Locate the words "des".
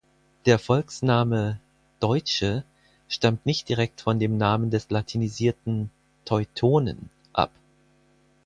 4.71-4.89